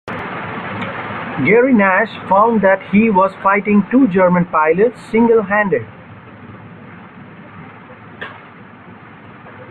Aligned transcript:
Gerry 1.45 1.75
Nash 1.75 2.09
found 2.27 2.63
that 2.63 2.79
he 2.91 3.11
was 3.11 3.35
fighting 3.43 3.83
two 3.91 4.07
German 4.07 4.45
pilots 4.45 4.99
single-handed. 5.11 5.83